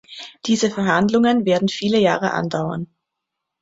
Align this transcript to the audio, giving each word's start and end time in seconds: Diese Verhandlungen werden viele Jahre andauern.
Diese 0.47 0.71
Verhandlungen 0.71 1.45
werden 1.45 1.69
viele 1.69 1.99
Jahre 1.99 2.31
andauern. 2.31 2.87